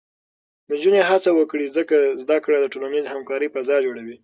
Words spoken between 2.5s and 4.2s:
د ټولنیزې همکارۍ فضا جوړوي.